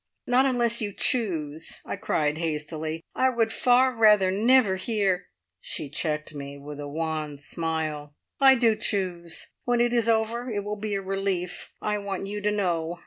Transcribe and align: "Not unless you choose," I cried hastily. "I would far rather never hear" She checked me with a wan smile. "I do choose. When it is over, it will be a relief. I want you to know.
"Not 0.25 0.47
unless 0.47 0.81
you 0.81 0.93
choose," 0.93 1.79
I 1.85 1.95
cried 1.95 2.39
hastily. 2.39 3.03
"I 3.13 3.29
would 3.29 3.53
far 3.53 3.93
rather 3.95 4.31
never 4.31 4.75
hear" 4.75 5.27
She 5.61 5.89
checked 5.89 6.33
me 6.33 6.57
with 6.57 6.79
a 6.79 6.87
wan 6.87 7.37
smile. 7.37 8.15
"I 8.39 8.55
do 8.55 8.75
choose. 8.75 9.53
When 9.65 9.79
it 9.79 9.93
is 9.93 10.09
over, 10.09 10.49
it 10.49 10.63
will 10.63 10.79
be 10.79 10.95
a 10.95 11.03
relief. 11.03 11.71
I 11.83 11.99
want 11.99 12.25
you 12.25 12.41
to 12.41 12.49
know. 12.51 12.99